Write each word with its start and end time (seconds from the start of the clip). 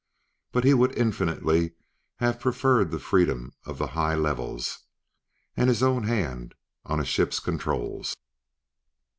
But 0.51 0.63
he 0.63 0.73
would 0.73 0.97
infinitely 0.97 1.73
have 2.15 2.39
preferred 2.39 2.89
the 2.89 2.97
freedom 2.97 3.53
of 3.65 3.77
the 3.77 3.85
high 3.93 4.15
levels, 4.15 4.79
and 5.55 5.69
his 5.69 5.83
own 5.83 6.05
hand 6.05 6.55
on 6.83 6.99
a 6.99 7.05
ship's 7.05 7.39
controls. 7.39 8.17